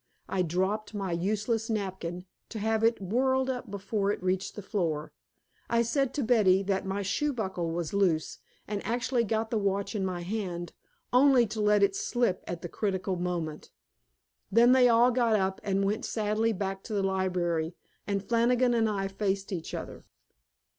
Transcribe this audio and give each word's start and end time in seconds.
I 0.27 0.41
dropped 0.41 0.95
my 0.95 1.11
useless 1.11 1.69
napkin, 1.69 2.25
to 2.49 2.57
have 2.57 2.83
it 2.83 2.99
whirled 2.99 3.51
up 3.51 3.69
before 3.69 4.09
it 4.11 4.23
reached 4.23 4.55
the 4.55 4.63
floor. 4.63 5.13
I 5.69 5.83
said 5.83 6.11
to 6.15 6.23
Betty 6.23 6.63
that 6.63 6.87
my 6.87 7.03
shoe 7.03 7.31
buckle 7.31 7.69
was 7.69 7.93
loose, 7.93 8.39
and 8.67 8.83
actually 8.83 9.23
got 9.23 9.51
the 9.51 9.59
watch 9.59 9.93
in 9.93 10.03
my 10.03 10.21
hand, 10.21 10.73
only 11.13 11.45
to 11.45 11.61
let 11.61 11.83
it 11.83 11.95
slip 11.95 12.43
at 12.47 12.63
the 12.63 12.67
critical 12.67 13.15
moment. 13.15 13.69
Then 14.51 14.71
they 14.71 14.89
all 14.89 15.11
got 15.11 15.35
up 15.35 15.61
and 15.63 15.85
went 15.85 16.03
sadly 16.03 16.51
back 16.51 16.81
to 16.85 16.93
the 16.95 17.03
library, 17.03 17.75
and 18.07 18.27
Flannigan 18.27 18.73
and 18.73 18.89
I 18.89 19.07
faced 19.07 19.51
each 19.53 19.75
other. 19.75 20.03